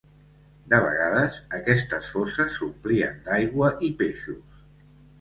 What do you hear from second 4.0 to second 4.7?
peixos.